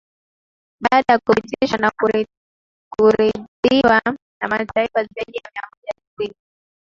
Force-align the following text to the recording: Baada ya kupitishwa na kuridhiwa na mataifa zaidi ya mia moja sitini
Baada 0.81 1.13
ya 1.13 1.19
kupitishwa 1.19 1.77
na 1.77 1.91
kuridhiwa 2.95 4.01
na 4.41 4.47
mataifa 4.49 5.03
zaidi 5.03 5.37
ya 5.37 5.51
mia 5.55 5.63
moja 5.75 5.91
sitini 5.93 6.35